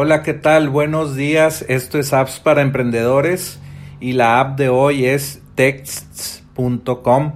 Hola, 0.00 0.22
¿qué 0.22 0.32
tal? 0.32 0.68
Buenos 0.68 1.16
días. 1.16 1.64
Esto 1.68 1.98
es 1.98 2.12
Apps 2.12 2.38
para 2.38 2.62
Emprendedores 2.62 3.58
y 3.98 4.12
la 4.12 4.38
app 4.38 4.56
de 4.56 4.68
hoy 4.68 5.06
es 5.06 5.42
texts.com. 5.56 7.32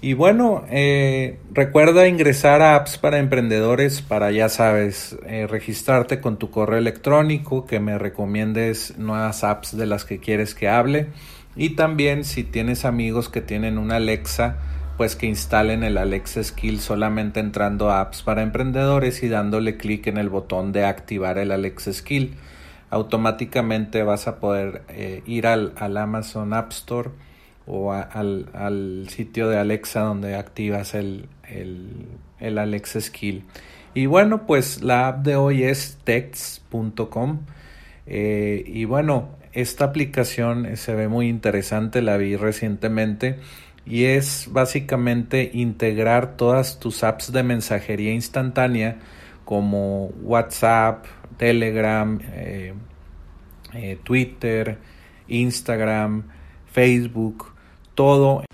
Y 0.00 0.14
bueno, 0.14 0.64
eh, 0.70 1.38
recuerda 1.52 2.08
ingresar 2.08 2.62
a 2.62 2.74
Apps 2.74 2.98
para 2.98 3.20
Emprendedores 3.20 4.02
para, 4.02 4.32
ya 4.32 4.48
sabes, 4.48 5.16
eh, 5.24 5.46
registrarte 5.46 6.20
con 6.20 6.36
tu 6.36 6.50
correo 6.50 6.78
electrónico, 6.78 7.64
que 7.64 7.78
me 7.78 7.96
recomiendes 7.96 8.98
nuevas 8.98 9.44
apps 9.44 9.76
de 9.76 9.86
las 9.86 10.04
que 10.04 10.18
quieres 10.18 10.56
que 10.56 10.68
hable. 10.68 11.10
Y 11.54 11.76
también 11.76 12.24
si 12.24 12.42
tienes 12.42 12.84
amigos 12.84 13.28
que 13.28 13.40
tienen 13.40 13.78
una 13.78 13.96
Alexa, 13.98 14.56
pues 14.96 15.16
que 15.16 15.26
instalen 15.26 15.82
el 15.82 15.98
Alexa 15.98 16.42
Skill 16.42 16.80
solamente 16.80 17.40
entrando 17.40 17.90
a 17.90 18.00
apps 18.00 18.22
para 18.22 18.42
emprendedores 18.42 19.22
y 19.22 19.28
dándole 19.28 19.76
clic 19.76 20.06
en 20.06 20.18
el 20.18 20.28
botón 20.28 20.72
de 20.72 20.84
activar 20.84 21.38
el 21.38 21.50
Alexa 21.50 21.92
Skill. 21.92 22.34
Automáticamente 22.90 24.04
vas 24.04 24.28
a 24.28 24.38
poder 24.38 24.82
eh, 24.88 25.22
ir 25.26 25.48
al, 25.48 25.74
Amazon 25.76 26.52
App 26.52 26.70
Store 26.70 27.10
o 27.66 27.92
al, 27.92 29.06
sitio 29.08 29.48
de 29.48 29.58
Alexa 29.58 30.00
donde 30.00 30.36
activas 30.36 30.94
el, 30.94 31.28
el, 31.48 32.58
Alexa 32.58 33.00
Skill. 33.00 33.44
Y 33.94 34.06
bueno, 34.06 34.46
pues 34.46 34.82
la 34.82 35.08
app 35.08 35.24
de 35.24 35.36
hoy 35.36 35.64
es 35.64 35.98
text.com. 36.04 37.40
Eh, 38.06 38.62
y 38.66 38.84
bueno, 38.84 39.30
esta 39.52 39.86
aplicación 39.86 40.76
se 40.76 40.94
ve 40.94 41.08
muy 41.08 41.28
interesante, 41.28 42.02
la 42.02 42.16
vi 42.16 42.36
recientemente 42.36 43.38
y 43.86 44.04
es 44.04 44.48
básicamente 44.50 45.50
integrar 45.52 46.36
todas 46.36 46.78
tus 46.78 47.04
apps 47.04 47.32
de 47.32 47.42
mensajería 47.42 48.12
instantánea 48.12 48.98
como 49.44 50.06
WhatsApp, 50.22 51.04
Telegram, 51.36 52.18
eh, 52.32 52.74
eh, 53.74 53.98
Twitter, 54.02 54.78
Instagram, 55.28 56.24
Facebook, 56.72 57.52
todo 57.94 58.44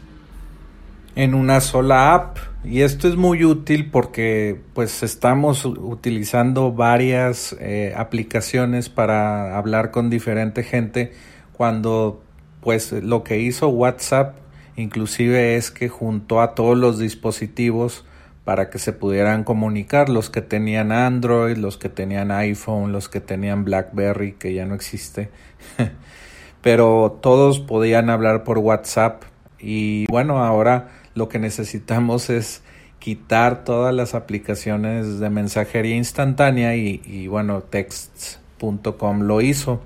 en 1.14 1.34
una 1.34 1.60
sola 1.60 2.14
app. 2.14 2.38
Y 2.64 2.82
esto 2.82 3.08
es 3.08 3.16
muy 3.16 3.44
útil 3.44 3.90
porque 3.90 4.60
pues 4.74 5.02
estamos 5.02 5.64
utilizando 5.64 6.72
varias 6.72 7.56
eh, 7.58 7.94
aplicaciones 7.96 8.88
para 8.88 9.56
hablar 9.56 9.90
con 9.92 10.10
diferente 10.10 10.62
gente 10.62 11.12
cuando 11.52 12.22
pues 12.60 12.92
lo 12.92 13.24
que 13.24 13.38
hizo 13.38 13.68
WhatsApp 13.68 14.39
inclusive 14.76 15.56
es 15.56 15.70
que 15.70 15.88
juntó 15.88 16.40
a 16.40 16.54
todos 16.54 16.76
los 16.76 16.98
dispositivos 16.98 18.04
para 18.44 18.70
que 18.70 18.78
se 18.78 18.92
pudieran 18.92 19.44
comunicar, 19.44 20.08
los 20.08 20.30
que 20.30 20.40
tenían 20.40 20.92
Android, 20.92 21.56
los 21.56 21.76
que 21.76 21.88
tenían 21.88 22.30
iPhone, 22.30 22.92
los 22.92 23.08
que 23.08 23.20
tenían 23.20 23.64
BlackBerry, 23.64 24.32
que 24.32 24.54
ya 24.54 24.66
no 24.66 24.74
existe, 24.74 25.30
pero 26.62 27.18
todos 27.22 27.60
podían 27.60 28.10
hablar 28.10 28.44
por 28.44 28.58
WhatsApp. 28.58 29.22
Y 29.58 30.06
bueno, 30.10 30.42
ahora 30.42 30.88
lo 31.14 31.28
que 31.28 31.38
necesitamos 31.38 32.30
es 32.30 32.62
quitar 32.98 33.64
todas 33.64 33.94
las 33.94 34.14
aplicaciones 34.14 35.20
de 35.20 35.30
mensajería 35.30 35.96
instantánea 35.96 36.76
y, 36.76 37.02
y 37.04 37.26
bueno, 37.28 37.62
texts.com 37.62 39.20
lo 39.20 39.40
hizo. 39.42 39.80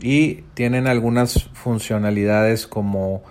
Y 0.00 0.42
tienen 0.54 0.86
algunas 0.86 1.50
funcionalidades 1.54 2.66
como 2.66 3.22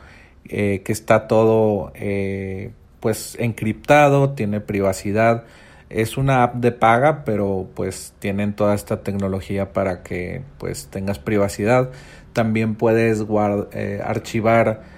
eh, 0.50 0.82
que 0.84 0.92
está 0.92 1.28
todo 1.28 1.92
eh, 1.96 2.72
pues 3.00 3.36
encriptado, 3.40 4.32
tiene 4.32 4.62
privacidad. 4.62 5.44
Es 5.90 6.18
una 6.18 6.44
app 6.44 6.56
de 6.56 6.72
paga, 6.72 7.24
pero 7.24 7.68
pues 7.74 8.14
tienen 8.20 8.54
toda 8.54 8.76
esta 8.76 9.04
tecnología 9.04 9.74
para 9.74 10.04
que 10.04 10.42
pues 10.58 10.88
tengas 10.88 11.20
privacidad. 11.20 11.92
También 12.34 12.76
puedes 12.76 13.24
eh, 13.72 14.02
archivar 14.04 14.98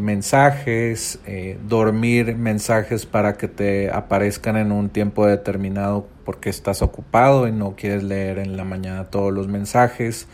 mensajes, 0.00 1.20
dormir 1.68 2.34
mensajes 2.34 3.04
para 3.04 3.36
que 3.36 3.46
te 3.46 3.90
aparezcan 3.90 4.56
en 4.56 4.72
un 4.72 4.88
tiempo 4.88 5.26
determinado 5.26 6.08
porque 6.24 6.48
estás 6.48 6.80
ocupado 6.80 7.46
y 7.46 7.52
no 7.52 7.76
quieres 7.76 8.02
leer 8.02 8.38
en 8.38 8.56
la 8.56 8.64
mañana 8.64 9.10
todos 9.10 9.34
los 9.34 9.48
mensajes. 9.48 10.28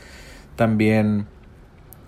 También 0.55 1.27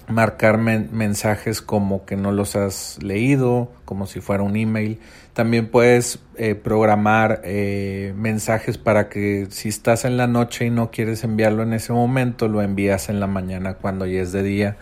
marcar 0.09 0.59
mensajes 0.59 1.63
como 1.63 2.05
que 2.05 2.17
no 2.17 2.33
los 2.33 2.57
has 2.57 3.03
leído, 3.03 3.71
como 3.85 4.07
si 4.07 4.21
fuera 4.21 4.43
un 4.43 4.57
email. 4.57 5.01
También 5.33 5.69
puedes 5.69 6.21
eh, 6.37 6.55
programar 6.55 7.41
eh, 7.45 8.13
mensajes 8.17 8.79
para 8.79 9.09
que 9.09 9.47
si 9.51 9.69
estás 9.69 10.05
en 10.05 10.17
la 10.17 10.27
noche 10.27 10.67
y 10.67 10.71
no 10.71 10.91
quieres 10.91 11.25
enviarlo 11.25 11.63
en 11.63 11.73
ese 11.73 11.93
momento, 11.93 12.49
lo 12.49 12.63
envías 12.63 13.09
en 13.09 13.21
la 13.21 13.27
mañana 13.27 13.75
cuando 13.75 14.07
ya 14.07 14.23
es 14.23 14.33
de 14.33 14.43
día. 14.43 14.77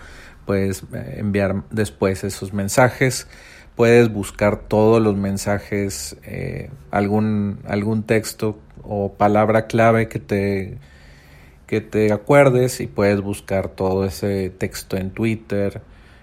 Puedes 0.46 0.84
eh, 0.92 1.16
enviar 1.18 1.62
después 1.70 2.24
esos 2.24 2.52
mensajes. 2.52 3.28
Puedes 3.76 4.12
buscar 4.12 4.68
todos 4.68 5.00
los 5.00 5.16
mensajes, 5.16 6.14
algún, 6.90 7.60
algún 7.66 8.02
texto 8.02 8.58
o 8.82 9.14
palabra 9.14 9.66
clave 9.66 10.08
que 10.08 10.18
te 10.18 10.78
que 11.72 11.80
te 11.80 12.12
acuerdes 12.12 12.80
y 12.82 12.86
puedes 12.86 13.22
buscar 13.22 13.68
todo 13.68 14.04
ese 14.04 14.50
texto 14.50 14.98
en 14.98 15.10
Twitter, 15.10 15.80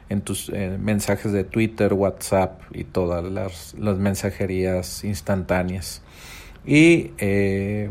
en 0.08 0.22
tus 0.22 0.52
mensajes 0.52 1.32
de 1.32 1.44
Twitter, 1.44 1.92
WhatsApp 1.92 2.62
y 2.72 2.84
todas 2.84 3.24
las, 3.24 3.74
mensajerías 3.98 5.04
instantáneas. 5.04 6.04
Y 6.68 7.14
eh, 7.18 7.90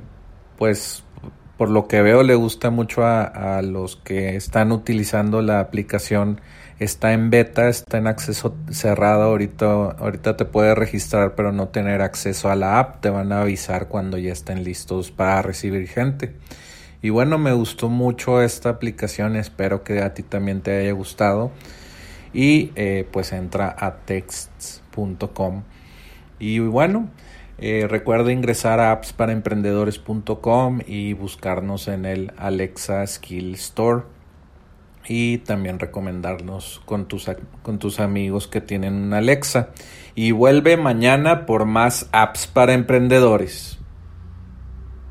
pues 0.57 1.03
por 1.57 1.69
lo 1.69 1.89
que 1.89 2.01
veo 2.01 2.23
le 2.23 2.37
gusta 2.37 2.71
mucho 2.71 3.05
a, 3.05 3.25
a, 3.25 3.63
los 3.63 3.97
que 3.97 4.37
están 4.37 4.71
utilizando 4.71 5.43
la 5.43 5.59
aplicación. 5.59 6.41
Está 6.79 7.13
en 7.13 7.29
beta, 7.29 7.69
está 7.69 7.99
en 7.99 8.07
acceso 8.07 8.55
cerrado. 8.71 9.25
Ahorita, 9.25 9.67
ahorita 9.67 10.37
te 10.37 10.45
puedes 10.45 10.79
registrar 10.79 11.35
pero 11.35 11.51
no 11.51 11.71
tener 11.71 12.03
acceso 12.03 12.53
a 12.53 12.55
la 12.55 12.79
app. 12.79 13.01
Te 13.01 13.11
van 13.11 13.33
a 13.33 13.41
avisar 13.41 13.89
cuando 13.89 14.17
ya 14.17 14.31
estén 14.31 14.63
listos 14.63 15.11
para 15.11 15.43
recibir 15.43 15.89
gente. 15.89 16.37
Y 17.01 17.11
bueno, 17.11 17.39
me 17.39 17.53
gustó 17.53 17.89
mucho 17.89 18.43
esta 18.43 18.71
aplicación, 18.71 19.37
espero 19.37 19.85
que 19.85 20.01
a 20.03 20.15
ti 20.15 20.25
también 20.25 20.63
te 20.63 20.77
haya 20.77 20.93
gustado. 20.93 21.53
Y 22.33 22.73
eh, 22.75 23.07
pues 23.11 23.33
entra 23.33 23.75
a 23.79 23.99
texts.com. 23.99 25.63
Y 26.41 26.59
bueno, 26.59 27.09
eh, 27.59 27.87
recuerda 27.89 28.33
ingresar 28.33 28.81
a 28.81 28.93
appsparaemprendedores.com 28.93 30.81
y 30.87 31.13
buscarnos 31.13 31.89
en 31.89 32.05
el 32.05 32.33
Alexa 32.37 33.07
Skill 33.07 33.55
Store. 33.55 34.03
Y 35.07 35.39
también 35.39 35.79
recomendarnos 35.79 36.83
con 36.85 37.07
tus, 37.07 37.31
con 37.63 37.79
tus 37.79 37.99
amigos 37.99 38.47
que 38.47 38.61
tienen 38.61 38.95
una 38.95 39.19
Alexa. 39.19 39.71
Y 40.15 40.33
vuelve 40.33 40.77
mañana 40.77 41.47
por 41.47 41.65
más 41.65 42.09
apps 42.13 42.47
para 42.47 42.75
emprendedores. 42.75 43.78